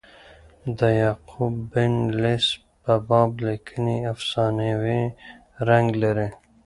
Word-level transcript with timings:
د 0.79 0.81
یعقوب 1.01 1.53
بن 1.71 1.93
لیث 2.21 2.47
په 2.83 2.93
باب 3.09 3.31
لیکني 3.47 3.97
افسانوي 4.13 5.01
رنګ 5.69 5.87
لري. 6.03 6.29